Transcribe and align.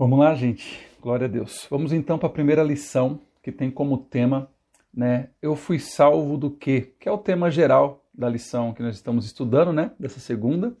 Vamos 0.00 0.20
lá, 0.20 0.32
gente. 0.32 0.78
Glória 1.02 1.24
a 1.24 1.28
Deus. 1.28 1.66
Vamos 1.68 1.92
então 1.92 2.20
para 2.20 2.28
a 2.28 2.32
primeira 2.32 2.62
lição, 2.62 3.18
que 3.42 3.50
tem 3.50 3.68
como 3.68 3.98
tema, 3.98 4.48
né, 4.94 5.30
eu 5.42 5.56
fui 5.56 5.80
salvo 5.80 6.38
do 6.38 6.52
quê? 6.52 6.92
Que 7.00 7.08
é 7.08 7.12
o 7.12 7.18
tema 7.18 7.50
geral 7.50 8.06
da 8.14 8.28
lição 8.28 8.72
que 8.72 8.80
nós 8.80 8.94
estamos 8.94 9.26
estudando, 9.26 9.72
né, 9.72 9.90
dessa 9.98 10.20
segunda. 10.20 10.72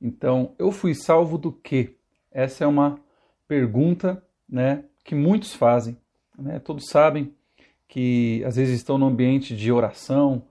Então, 0.00 0.54
eu 0.58 0.72
fui 0.72 0.94
salvo 0.94 1.36
do 1.36 1.52
quê? 1.52 1.96
Essa 2.32 2.64
é 2.64 2.66
uma 2.66 2.98
pergunta, 3.46 4.24
né, 4.48 4.84
que 5.04 5.14
muitos 5.14 5.52
fazem, 5.52 5.94
né? 6.38 6.58
Todos 6.58 6.86
sabem 6.88 7.34
que 7.86 8.42
às 8.46 8.56
vezes 8.56 8.76
estão 8.76 8.96
no 8.96 9.04
ambiente 9.04 9.54
de 9.54 9.70
oração, 9.70 10.42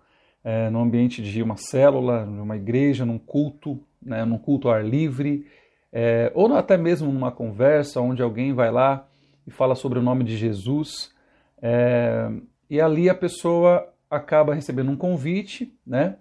é, 0.44 0.70
no 0.70 0.80
ambiente 0.80 1.24
de 1.24 1.42
uma 1.42 1.58
célula, 1.58 2.24
numa 2.24 2.56
igreja, 2.56 3.04
num 3.04 3.18
culto, 3.18 3.80
né, 4.00 4.24
num 4.26 4.38
culto 4.38 4.68
ao 4.68 4.76
ar 4.76 4.86
livre, 4.86 5.48
é, 5.92 6.32
ou 6.34 6.54
até 6.56 6.78
mesmo 6.78 7.12
numa 7.12 7.32
conversa 7.32 8.02
onde 8.02 8.22
alguém 8.22 8.54
vai 8.54 8.72
lá 8.72 9.08
e 9.48 9.52
fala 9.52 9.76
sobre 9.76 10.00
o 10.00 10.02
nome 10.02 10.24
de 10.24 10.36
Jesus, 10.36 11.14
é, 11.62 12.30
e 12.70 12.82
ali 12.82 13.10
a 13.10 13.16
pessoa 13.16 13.88
acaba 14.10 14.54
recebendo 14.54 14.92
um 14.92 14.98
convite, 14.98 15.74
né? 15.86 16.18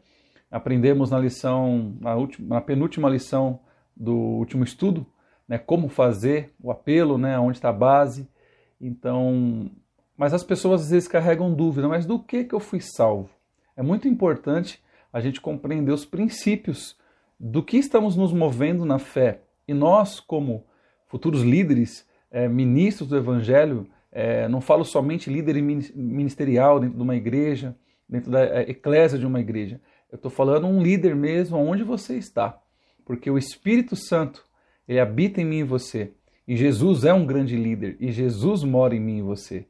Aprendemos 0.51 1.11
na 1.11 1.19
lição, 1.19 1.97
na, 2.01 2.15
última, 2.15 2.57
na 2.57 2.61
penúltima 2.61 3.09
lição 3.09 3.61
do 3.97 4.15
último 4.15 4.63
estudo, 4.63 5.07
né, 5.49 5.59
como 5.59 5.89
fazer 5.89 6.53
o 6.63 6.71
apelo, 6.71 7.19
né, 7.19 7.39
onde 7.39 7.59
está 7.59 7.71
a 7.71 7.73
base. 7.73 8.29
Então, 8.81 9.71
mas 10.17 10.33
as 10.33 10.45
pessoas 10.45 10.83
às 10.83 10.91
vezes 10.91 11.09
carregam 11.09 11.53
dúvida, 11.53 11.89
mas 11.89 12.07
do 12.07 12.19
que 12.19 12.45
que 12.45 12.55
eu 12.55 12.61
fui 12.61 12.81
salvo? 12.81 13.31
É 13.77 13.83
muito 13.83 14.07
importante 14.07 14.83
a 15.13 15.21
gente 15.21 15.41
compreender 15.41 15.93
os 15.93 16.05
princípios 16.05 16.97
do 17.39 17.63
que 17.63 17.77
estamos 17.77 18.17
nos 18.17 18.33
movendo 18.33 18.85
na 18.85 18.99
fé, 18.99 19.43
e 19.67 19.75
nós, 19.75 20.21
como 20.21 20.67
futuros 21.07 21.43
líderes, 21.43 22.07
é, 22.31 22.49
ministros 22.49 23.09
do 23.09 23.17
Evangelho, 23.17 23.87
é, 24.11 24.49
não 24.49 24.61
falo 24.61 24.85
somente 24.85 25.31
líder 25.31 25.61
ministerial 25.61 26.79
dentro 26.79 26.97
de 26.97 27.03
uma 27.03 27.17
igreja, 27.17 27.77
dentro 28.09 28.31
da 28.31 28.45
é, 28.45 28.71
eclésia 28.71 29.19
de 29.19 29.27
uma 29.27 29.41
igreja. 29.41 29.81
Eu 30.11 30.17
estou 30.17 30.31
falando 30.31 30.67
um 30.67 30.81
líder 30.81 31.17
mesmo, 31.17 31.57
onde 31.59 31.83
você 31.83 32.17
está. 32.17 32.61
Porque 33.05 33.31
o 33.31 33.37
Espírito 33.37 33.97
Santo, 33.97 34.45
ele 34.87 35.01
habita 35.01 35.41
em 35.41 35.45
mim 35.45 35.59
e 35.59 35.65
você. 35.65 36.13
E 36.47 36.57
Jesus 36.57 37.05
é 37.05 37.13
um 37.13 37.27
grande 37.27 37.57
líder. 37.57 37.97
E 37.99 38.13
Jesus 38.13 38.63
mora 38.63 38.95
em 38.95 39.01
mim 39.01 39.19
e 39.19 39.23
você. 39.23 39.67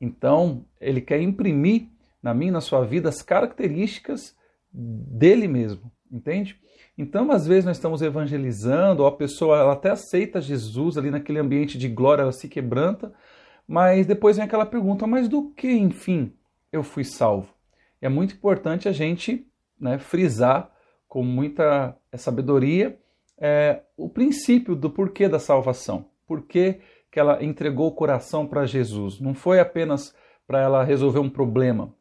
Então, 0.00 0.64
ele 0.80 1.00
quer 1.00 1.20
imprimir 1.20 1.88
na 2.22 2.34
minha 2.34 2.50
e 2.50 2.52
na 2.52 2.60
sua 2.60 2.84
vida 2.84 3.08
as 3.08 3.22
características 3.22 4.36
dele 4.72 5.48
mesmo. 5.48 5.90
Entende? 6.10 6.60
Então, 6.98 7.30
às 7.30 7.46
vezes, 7.46 7.64
nós 7.64 7.76
estamos 7.76 8.00
evangelizando, 8.00 9.02
ou 9.02 9.08
a 9.08 9.16
pessoa 9.16 9.58
ela 9.58 9.72
até 9.74 9.90
aceita 9.90 10.40
Jesus 10.40 10.96
ali 10.96 11.10
naquele 11.10 11.38
ambiente 11.38 11.76
de 11.76 11.88
glória, 11.88 12.22
ela 12.22 12.32
se 12.32 12.48
quebranta, 12.48 13.12
mas 13.68 14.06
depois 14.06 14.36
vem 14.36 14.46
aquela 14.46 14.64
pergunta: 14.64 15.06
mas 15.06 15.28
do 15.28 15.50
que, 15.50 15.70
enfim, 15.70 16.32
eu 16.72 16.82
fui 16.82 17.04
salvo? 17.04 17.48
E 18.00 18.06
é 18.06 18.08
muito 18.08 18.34
importante 18.34 18.88
a 18.88 18.92
gente 18.92 19.46
né, 19.78 19.98
frisar 19.98 20.70
com 21.08 21.22
muita 21.22 21.96
sabedoria 22.14 22.98
é, 23.38 23.82
o 23.96 24.08
princípio 24.08 24.74
do 24.74 24.90
porquê 24.90 25.28
da 25.28 25.38
salvação. 25.38 26.06
Por 26.26 26.42
que, 26.42 26.80
que 27.10 27.20
ela 27.20 27.42
entregou 27.44 27.88
o 27.88 27.94
coração 27.94 28.46
para 28.46 28.66
Jesus? 28.66 29.20
Não 29.20 29.34
foi 29.34 29.60
apenas 29.60 30.14
para 30.46 30.60
ela 30.60 30.84
resolver 30.84 31.18
um 31.18 31.30
problema. 31.30 31.94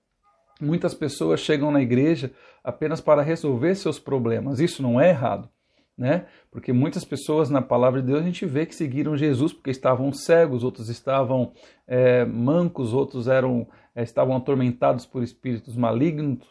Muitas 0.60 0.94
pessoas 0.94 1.40
chegam 1.42 1.72
na 1.72 1.82
igreja 1.82 2.32
apenas 2.64 3.02
para 3.02 3.22
resolver 3.22 3.76
seus 3.76 4.00
problemas. 4.00 4.60
Isso 4.60 4.82
não 4.82 5.00
é 5.00 5.10
errado, 5.10 5.50
né? 5.98 6.26
Porque 6.50 6.72
muitas 6.72 7.04
pessoas 7.04 7.50
na 7.50 7.62
palavra 7.62 8.02
de 8.02 8.08
Deus 8.08 8.22
a 8.22 8.26
gente 8.26 8.46
vê 8.46 8.66
que 8.66 8.74
seguiram 8.74 9.18
Jesus 9.18 9.52
porque 9.52 9.70
estavam 9.70 10.12
cegos, 10.14 10.64
outros 10.64 10.88
estavam 10.90 11.52
é, 11.86 12.24
mancos, 12.26 12.94
outros 12.94 13.28
eram 13.28 13.68
é, 13.94 14.04
estavam 14.04 14.36
atormentados 14.36 15.06
por 15.06 15.24
espíritos 15.24 15.76
malignos, 15.76 16.46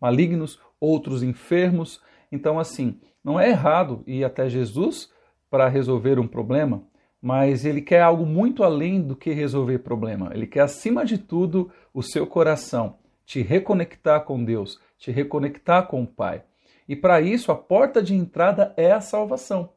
malignos, 0.00 0.58
outros 0.80 1.22
enfermos. 1.22 2.00
Então, 2.32 2.58
assim, 2.58 2.98
não 3.22 3.38
é 3.38 3.50
errado 3.50 4.02
ir 4.06 4.24
até 4.24 4.48
Jesus 4.48 5.10
para 5.50 5.68
resolver 5.68 6.18
um 6.18 6.26
problema, 6.26 6.82
mas 7.20 7.64
ele 7.64 7.82
quer 7.82 8.02
algo 8.02 8.24
muito 8.24 8.62
além 8.62 9.02
do 9.02 9.16
que 9.16 9.32
resolver 9.32 9.80
problema. 9.80 10.30
Ele 10.32 10.46
quer, 10.46 10.60
acima 10.60 11.04
de 11.04 11.18
tudo, 11.18 11.70
o 11.92 12.02
seu 12.02 12.26
coração, 12.26 12.96
te 13.30 13.42
reconectar 13.42 14.24
com 14.24 14.42
Deus, 14.42 14.80
te 14.98 15.12
reconectar 15.12 15.86
com 15.86 16.02
o 16.02 16.06
Pai. 16.06 16.42
E 16.88 16.96
para 16.96 17.20
isso, 17.20 17.52
a 17.52 17.54
porta 17.54 18.02
de 18.02 18.12
entrada 18.12 18.74
é 18.76 18.90
a 18.90 19.00
salvação. 19.00 19.70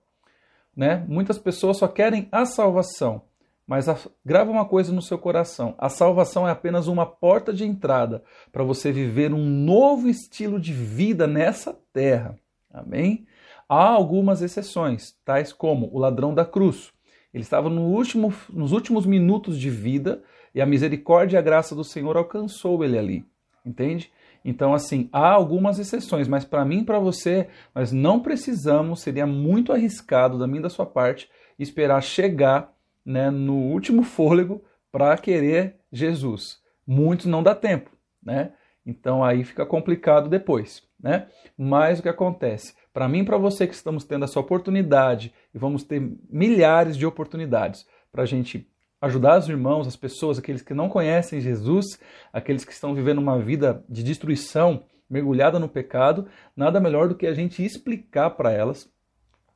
Né? 0.75 1.05
Muitas 1.07 1.37
pessoas 1.37 1.77
só 1.77 1.87
querem 1.87 2.27
a 2.31 2.47
salvação, 2.47 3.21
mas 3.67 3.87
a, 3.87 3.95
grava 4.25 4.49
uma 4.49 4.65
coisa 4.65 4.91
no 4.91 5.03
seu 5.03 5.19
coração: 5.19 5.75
a 5.77 5.87
salvação 5.87 6.47
é 6.47 6.51
apenas 6.51 6.87
uma 6.87 7.05
porta 7.05 7.53
de 7.53 7.63
entrada 7.63 8.23
para 8.51 8.63
você 8.63 8.91
viver 8.91 9.31
um 9.31 9.45
novo 9.45 10.09
estilo 10.09 10.59
de 10.59 10.73
vida 10.73 11.27
nessa 11.27 11.79
terra. 11.93 12.35
Amém? 12.71 13.27
Há 13.69 13.89
algumas 13.89 14.41
exceções, 14.41 15.13
tais 15.23 15.53
como 15.53 15.91
o 15.93 15.99
ladrão 15.99 16.33
da 16.33 16.43
cruz. 16.43 16.91
Ele 17.31 17.43
estava 17.43 17.69
no 17.69 17.83
último, 17.83 18.33
nos 18.49 18.71
últimos 18.71 19.05
minutos 19.05 19.59
de 19.59 19.69
vida 19.69 20.23
e 20.55 20.59
a 20.59 20.65
misericórdia 20.65 21.37
e 21.37 21.39
a 21.39 21.43
graça 21.43 21.75
do 21.75 21.83
Senhor 21.83 22.17
alcançou 22.17 22.83
ele 22.83 22.97
ali. 22.97 23.32
Entende? 23.65 24.11
Então, 24.43 24.73
assim, 24.73 25.09
há 25.11 25.29
algumas 25.29 25.79
exceções, 25.79 26.27
mas 26.27 26.43
para 26.43 26.65
mim 26.65 26.79
e 26.79 26.85
para 26.85 26.99
você, 26.99 27.47
nós 27.73 27.91
não 27.91 28.19
precisamos, 28.19 28.99
seria 28.99 29.25
muito 29.25 29.71
arriscado 29.71 30.37
da 30.37 30.45
minha 30.45 30.63
da 30.63 30.69
sua 30.69 30.85
parte, 30.85 31.29
esperar 31.57 32.01
chegar 32.01 32.73
né, 33.05 33.29
no 33.29 33.55
último 33.55 34.03
fôlego 34.03 34.63
para 34.91 35.17
querer 35.17 35.77
Jesus. 35.91 36.61
Muitos 36.85 37.25
não 37.25 37.41
dá 37.41 37.55
tempo, 37.55 37.89
né? 38.21 38.51
Então 38.85 39.23
aí 39.23 39.45
fica 39.45 39.65
complicado 39.65 40.29
depois, 40.29 40.83
né? 41.01 41.27
Mas 41.57 41.99
o 41.99 42.01
que 42.01 42.09
acontece? 42.09 42.73
Para 42.93 43.07
mim 43.07 43.19
e 43.19 43.25
para 43.25 43.37
você 43.37 43.65
que 43.65 43.73
estamos 43.73 44.03
tendo 44.03 44.25
essa 44.25 44.39
oportunidade, 44.39 45.33
e 45.53 45.57
vamos 45.57 45.83
ter 45.83 46.01
milhares 46.29 46.97
de 46.97 47.05
oportunidades 47.05 47.87
para 48.11 48.23
a 48.23 48.25
gente 48.25 48.69
ajudar 49.03 49.37
os 49.37 49.49
irmãos, 49.49 49.85
as 49.85 49.97
pessoas, 49.97 50.39
aqueles 50.39 50.61
que 50.61 50.73
não 50.73 50.87
conhecem 50.87 51.41
Jesus, 51.41 51.99
aqueles 52.31 52.63
que 52.63 52.71
estão 52.71 52.95
vivendo 52.95 53.17
uma 53.17 53.37
vida 53.37 53.83
de 53.89 54.01
destruição, 54.01 54.85
mergulhada 55.09 55.59
no 55.59 55.67
pecado, 55.67 56.25
nada 56.55 56.79
melhor 56.79 57.09
do 57.09 57.15
que 57.15 57.27
a 57.27 57.33
gente 57.33 57.63
explicar 57.63 58.29
para 58.29 58.53
elas, 58.53 58.89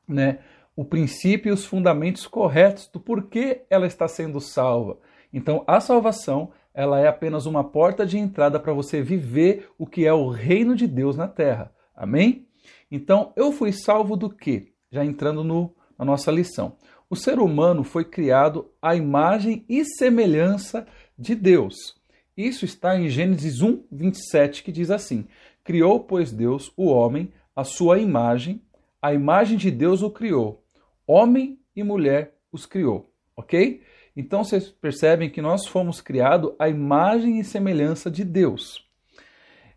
né, 0.06 0.40
o 0.76 0.84
princípio 0.84 1.48
e 1.48 1.52
os 1.52 1.64
fundamentos 1.64 2.26
corretos 2.26 2.88
do 2.88 3.00
porquê 3.00 3.62
ela 3.70 3.86
está 3.86 4.06
sendo 4.06 4.38
salva. 4.38 4.98
Então, 5.32 5.64
a 5.66 5.80
salvação, 5.80 6.52
ela 6.74 7.00
é 7.00 7.08
apenas 7.08 7.46
uma 7.46 7.64
porta 7.64 8.04
de 8.04 8.18
entrada 8.18 8.60
para 8.60 8.74
você 8.74 9.00
viver 9.00 9.70
o 9.78 9.86
que 9.86 10.06
é 10.06 10.12
o 10.12 10.28
reino 10.28 10.76
de 10.76 10.86
Deus 10.86 11.16
na 11.16 11.26
terra. 11.26 11.72
Amém? 11.96 12.46
Então, 12.90 13.32
eu 13.34 13.50
fui 13.50 13.72
salvo 13.72 14.14
do 14.14 14.28
quê? 14.28 14.74
Já 14.90 15.02
entrando 15.04 15.42
no, 15.42 15.74
na 15.98 16.04
nossa 16.04 16.30
lição. 16.30 16.76
O 17.10 17.16
ser 17.16 17.38
humano 17.38 17.84
foi 17.84 18.04
criado 18.04 18.70
à 18.82 18.94
imagem 18.94 19.64
e 19.66 19.82
semelhança 19.82 20.86
de 21.18 21.34
Deus. 21.34 21.96
Isso 22.36 22.66
está 22.66 23.00
em 23.00 23.08
Gênesis 23.08 23.62
1, 23.62 23.82
27, 23.90 24.62
que 24.62 24.70
diz 24.70 24.90
assim: 24.90 25.26
Criou, 25.64 26.00
pois, 26.00 26.30
Deus 26.30 26.70
o 26.76 26.86
homem, 26.86 27.32
a 27.56 27.64
sua 27.64 27.98
imagem, 27.98 28.60
a 29.00 29.14
imagem 29.14 29.56
de 29.56 29.70
Deus 29.70 30.02
o 30.02 30.10
criou. 30.10 30.62
Homem 31.06 31.58
e 31.74 31.82
mulher 31.82 32.34
os 32.52 32.66
criou. 32.66 33.10
Ok? 33.34 33.82
Então 34.14 34.44
vocês 34.44 34.68
percebem 34.68 35.30
que 35.30 35.40
nós 35.40 35.66
fomos 35.66 36.02
criados 36.02 36.52
à 36.58 36.68
imagem 36.68 37.40
e 37.40 37.44
semelhança 37.44 38.10
de 38.10 38.22
Deus. 38.22 38.86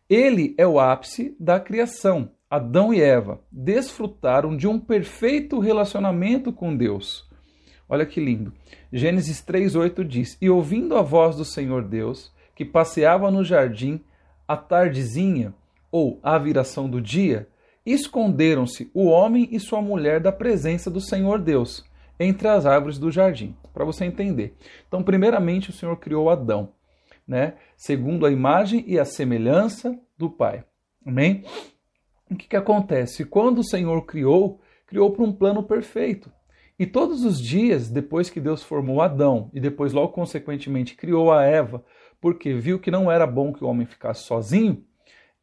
Ele 0.10 0.54
é 0.58 0.68
o 0.68 0.80
ápice 0.80 1.34
da 1.40 1.60
criação. 1.62 2.32
Adão 2.52 2.94
e 2.94 3.02
Eva 3.02 3.40
desfrutaram 3.50 4.58
de 4.58 4.68
um 4.68 4.78
perfeito 4.78 5.58
relacionamento 5.58 6.52
com 6.52 6.76
Deus. 6.76 7.26
Olha 7.88 8.06
que 8.06 8.20
lindo. 8.20 8.52
Gênesis 8.92 9.42
3:8 9.42 10.04
diz: 10.04 10.38
"E 10.42 10.50
ouvindo 10.50 10.98
a 10.98 11.02
voz 11.02 11.38
do 11.38 11.46
Senhor 11.46 11.82
Deus, 11.82 12.30
que 12.54 12.66
passeava 12.66 13.32
no 13.32 13.42
jardim 13.42 14.02
à 14.46 14.58
tardezinha 14.58 15.54
ou 15.90 16.20
à 16.22 16.38
viração 16.38 16.90
do 16.90 17.00
dia, 17.00 17.48
esconderam-se 17.86 18.92
o 18.94 19.06
homem 19.06 19.48
e 19.50 19.58
sua 19.58 19.82
mulher 19.82 20.20
da 20.20 20.34
presença 20.34 20.92
do 20.92 21.00
Senhor 21.00 21.40
Deus 21.40 21.86
entre 22.20 22.50
as 22.50 22.66
árvores 22.66 23.00
do 23.00 23.10
jardim." 23.10 23.56
Para 23.74 23.86
você 23.86 24.04
entender. 24.04 24.58
Então, 24.90 25.02
primeiramente 25.02 25.70
o 25.70 25.74
Senhor 25.74 25.96
criou 25.96 26.30
Adão, 26.30 26.74
né? 27.26 27.54
Segundo 27.78 28.26
a 28.26 28.32
imagem 28.32 28.84
e 28.86 29.00
a 29.00 29.06
semelhança 29.06 29.98
do 30.18 30.30
Pai. 30.30 30.66
Amém? 31.06 31.46
O 32.32 32.36
que, 32.36 32.48
que 32.48 32.56
acontece? 32.56 33.26
Quando 33.26 33.60
o 33.60 33.64
Senhor 33.64 34.06
criou, 34.06 34.62
criou 34.88 35.12
para 35.12 35.24
um 35.24 35.34
plano 35.34 35.64
perfeito. 35.64 36.32
E 36.80 36.86
todos 36.86 37.26
os 37.26 37.40
dias, 37.40 37.90
depois 37.90 38.30
que 38.30 38.40
Deus 38.40 38.64
formou 38.64 39.02
Adão 39.02 39.52
e 39.54 39.60
depois, 39.60 39.94
logo 39.94 40.14
consequentemente, 40.14 40.96
criou 40.96 41.32
a 41.32 41.44
Eva, 41.44 41.84
porque 42.20 42.54
viu 42.54 42.80
que 42.80 42.90
não 42.90 43.12
era 43.12 43.28
bom 43.28 43.54
que 43.54 43.64
o 43.64 43.68
homem 43.68 43.86
ficasse 43.86 44.24
sozinho, 44.24 44.84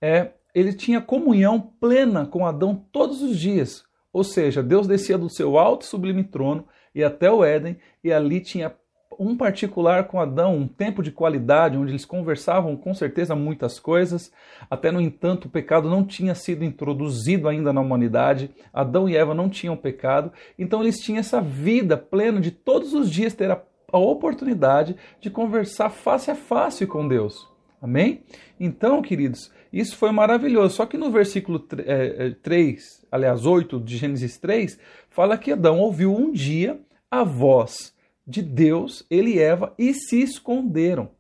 é, 0.01 0.33
ele 0.55 0.73
tinha 0.73 1.01
comunhão 1.01 1.61
plena 1.61 2.27
com 2.27 2.47
Adão 2.47 2.75
todos 2.91 3.23
os 3.23 3.39
dias. 3.39 3.85
Ou 4.13 4.25
seja, 4.25 4.63
Deus 4.63 4.87
descia 4.87 5.19
do 5.19 5.29
seu 5.29 5.59
alto 5.59 5.83
e 5.83 5.89
sublime 5.89 6.25
trono 6.25 6.67
e 6.95 7.05
até 7.05 7.31
o 7.31 7.45
Éden, 7.45 7.79
e 8.03 8.13
ali 8.13 8.41
tinha 8.41 8.75
um 9.19 9.37
particular 9.37 10.05
com 10.05 10.21
Adão, 10.21 10.57
um 10.57 10.69
tempo 10.69 11.03
de 11.03 11.11
qualidade, 11.11 11.77
onde 11.77 11.91
eles 11.91 12.05
conversavam 12.05 12.77
com 12.77 12.95
certeza 12.95 13.35
muitas 13.35 13.81
coisas. 13.81 14.33
Até 14.71 14.93
no 14.93 15.01
entanto, 15.01 15.47
o 15.47 15.51
pecado 15.51 15.91
não 15.91 16.05
tinha 16.05 16.35
sido 16.35 16.65
introduzido 16.65 17.49
ainda 17.49 17.73
na 17.73 17.81
humanidade. 17.81 18.51
Adão 18.73 19.09
e 19.09 19.17
Eva 19.17 19.35
não 19.35 19.49
tinham 19.49 19.77
pecado, 19.77 20.33
então 20.59 20.83
eles 20.83 20.99
tinham 20.99 21.19
essa 21.19 21.41
vida 21.41 21.97
plena 21.97 22.41
de 22.41 22.53
todos 22.53 22.95
os 22.95 23.11
dias 23.11 23.35
ter 23.35 23.51
a, 23.51 23.61
a 23.93 23.99
oportunidade 23.99 24.97
de 25.21 25.31
conversar 25.31 25.91
face 25.91 26.31
a 26.31 26.37
face 26.37 26.87
com 26.87 27.09
Deus. 27.09 27.49
Amém? 27.83 28.23
Então, 28.59 29.03
queridos, 29.03 29.53
isso 29.73 29.97
foi 29.97 30.13
maravilhoso. 30.13 30.77
Só 30.77 30.87
que 30.87 30.97
no 30.97 31.11
versículo 31.11 31.59
3, 31.59 31.87
é, 31.87 33.07
aliás, 33.11 33.45
8 33.45 33.81
de 33.81 33.97
Gênesis 33.97 34.39
3, 34.39 34.79
fala 35.11 35.37
que 35.37 35.53
Adão 35.53 35.81
ouviu 35.81 36.15
um 36.15 36.31
dia 36.33 36.81
a 37.11 37.25
voz 37.25 37.97
de 38.29 38.43
Deus, 38.43 39.07
ele 39.11 39.37
e 39.37 39.39
Eva, 39.39 39.73
e 39.79 39.95
se 39.95 40.21
esconderam. 40.21 41.11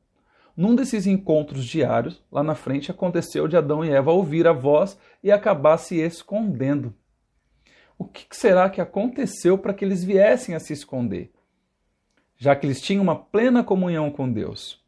Num 0.55 0.75
desses 0.75 1.06
encontros 1.06 1.64
diários, 1.64 2.22
lá 2.31 2.43
na 2.43 2.55
frente, 2.55 2.90
aconteceu 2.90 3.49
de 3.49 3.56
Adão 3.56 3.82
e 3.82 3.90
Eva 3.90 4.12
ouvir 4.12 4.46
a 4.46 4.52
voz 4.52 4.99
e 5.25 5.32
acabar 5.32 5.78
se 5.78 5.96
escondendo. 5.96 6.93
O 7.96 8.05
que 8.05 8.26
será 8.31 8.69
que 8.69 8.81
aconteceu 8.81 9.56
para 9.56 9.72
que 9.72 9.84
eles 9.84 10.05
viessem 10.05 10.55
a 10.55 10.60
se 10.60 10.75
esconder? 10.75 11.32
Já 12.37 12.55
que 12.55 12.66
eles 12.66 12.81
tinham 12.81 13.02
uma 13.02 13.16
plena 13.16 13.64
comunhão 13.64 14.10
com 14.10 14.31
Deus. 14.31 14.84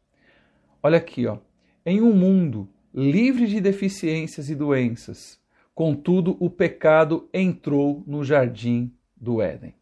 Olha 0.83 0.97
aqui, 0.97 1.25
ó. 1.25 1.37
Em 1.85 2.01
um 2.01 2.13
mundo 2.13 2.69
livre 2.93 3.47
de 3.47 3.59
deficiências 3.59 4.49
e 4.49 4.55
doenças, 4.55 5.39
contudo 5.73 6.37
o 6.39 6.49
pecado 6.49 7.27
entrou 7.33 8.03
no 8.05 8.23
jardim 8.23 8.93
do 9.17 9.41
Éden. 9.41 9.73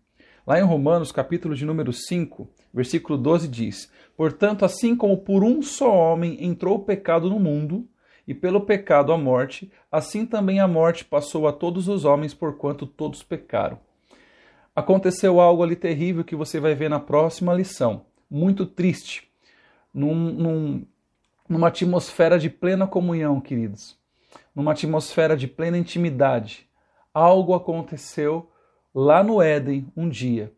Lá 0.50 0.60
em 0.60 0.64
Romanos, 0.64 1.12
capítulo 1.12 1.54
de 1.54 1.64
número 1.64 1.94
5, 1.94 2.50
versículo 2.74 3.20
12 3.20 3.48
diz: 3.48 3.92
Portanto, 4.18 4.66
assim 4.66 4.96
como 4.96 5.16
por 5.20 5.44
um 5.44 5.62
só 5.62 5.96
homem 5.96 6.44
entrou 6.44 6.78
o 6.78 6.84
pecado 6.84 7.30
no 7.30 7.40
mundo, 7.40 7.88
e 8.28 8.34
pelo 8.34 8.62
pecado 8.62 9.14
a 9.14 9.18
morte, 9.18 9.72
assim 9.92 10.26
também 10.26 10.60
a 10.60 10.68
morte 10.68 11.06
passou 11.06 11.48
a 11.48 11.54
todos 11.54 11.88
os 11.88 12.04
homens, 12.04 12.34
porquanto 12.34 12.88
todos 12.88 13.22
pecaram. 13.22 13.78
Aconteceu 14.76 15.40
algo 15.40 15.62
ali 15.62 15.76
terrível 15.76 16.24
que 16.24 16.36
você 16.36 16.60
vai 16.60 16.74
ver 16.74 16.90
na 16.90 17.00
próxima 17.00 17.54
lição. 17.54 18.08
Muito 18.28 18.66
triste. 18.66 19.30
Num, 19.94 20.16
num, 20.16 20.86
numa 21.48 21.68
atmosfera 21.68 22.40
de 22.40 22.50
plena 22.50 22.88
comunhão, 22.88 23.40
queridos. 23.40 24.00
Numa 24.56 24.72
atmosfera 24.72 25.38
de 25.38 25.48
plena 25.48 25.78
intimidade. 25.78 26.68
Algo 27.14 27.54
aconteceu 27.54 28.49
lá 28.94 29.24
no 29.24 29.42
Éden 29.42 29.88
um 29.96 30.10
dia 30.10 30.52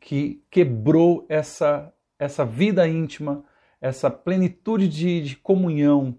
que 0.00 0.42
quebrou 0.50 1.26
essa, 1.28 1.92
essa 2.18 2.44
vida 2.44 2.86
íntima, 2.86 3.44
essa 3.80 4.10
plenitude 4.10 4.88
de, 4.88 5.22
de 5.22 5.36
comunhão 5.36 6.16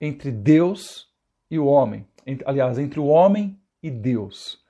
entre 0.00 0.30
Deus 0.30 1.08
e 1.50 1.58
o 1.58 1.66
homem. 1.66 2.06
Aliás, 2.44 2.78
entre 2.78 3.00
o 3.00 3.06
homem 3.06 3.58
e 3.82 3.90
Deus. 3.90 4.62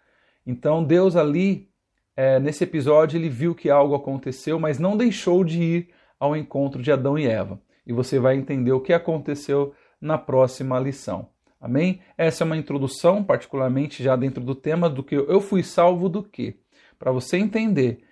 Então, 0.46 0.82
Deus 0.82 1.16
ali, 1.16 1.68
é, 2.16 2.38
nesse 2.38 2.64
episódio, 2.64 3.16
ele 3.16 3.28
viu 3.28 3.54
que 3.54 3.70
algo 3.70 3.94
aconteceu, 3.94 4.58
mas 4.58 4.78
não 4.78 4.96
deixou 4.96 5.44
de 5.44 5.62
ir 5.62 5.90
ao 6.18 6.36
encontro 6.36 6.82
de 6.82 6.90
Adão 6.90 7.18
e 7.18 7.26
Eva. 7.26 7.60
E 7.86 7.92
você 7.92 8.18
vai 8.18 8.36
entender 8.36 8.72
o 8.72 8.80
que 8.80 8.92
aconteceu 8.92 9.74
na 10.00 10.18
próxima 10.18 10.78
lição. 10.78 11.28
Amém? 11.64 12.02
Essa 12.18 12.44
é 12.44 12.44
uma 12.44 12.58
introdução, 12.58 13.24
particularmente 13.24 14.02
já 14.02 14.14
dentro 14.16 14.44
do 14.44 14.54
tema 14.54 14.90
do 14.90 15.02
que 15.02 15.14
eu 15.14 15.40
fui 15.40 15.62
salvo 15.62 16.10
do 16.10 16.22
que. 16.22 16.58
Para 16.98 17.10
você 17.10 17.38
entender, 17.38 18.04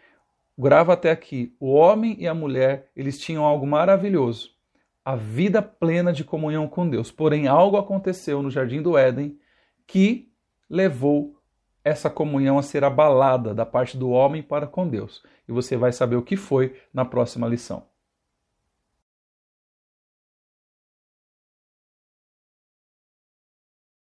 grava 0.59 0.95
até 0.95 1.11
aqui. 1.11 1.55
O 1.61 1.71
homem 1.71 2.17
e 2.19 2.27
a 2.27 2.33
mulher, 2.33 2.91
eles 2.97 3.19
tinham 3.19 3.45
algo 3.45 3.67
maravilhoso. 3.67 4.53
A 5.05 5.15
vida 5.17 5.61
plena 5.61 6.15
de 6.15 6.25
comunhão 6.25 6.67
com 6.67 6.89
Deus. 6.89 7.11
Porém, 7.11 7.47
algo 7.47 7.77
aconteceu 7.77 8.43
no 8.43 8.51
jardim 8.51 8.81
do 8.81 8.97
Éden 8.97 9.39
que 9.87 10.33
levou 10.67 11.37
essa 11.85 12.09
comunhão 12.09 12.59
a 12.59 12.63
ser 12.63 12.85
abalada 12.85 13.53
da 13.53 13.67
parte 13.67 13.99
do 13.99 14.09
homem 14.09 14.43
para 14.43 14.67
com 14.67 14.89
Deus. 14.89 15.23
E 15.47 15.53
você 15.53 15.77
vai 15.77 15.93
saber 15.93 16.17
o 16.17 16.23
que 16.23 16.39
foi 16.39 16.75
na 16.91 17.05
próxima 17.05 17.47
lição. 17.47 17.92